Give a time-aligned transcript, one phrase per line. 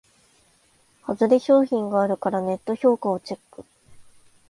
[1.03, 3.63] ハズレ商品があるからネット評価をチェック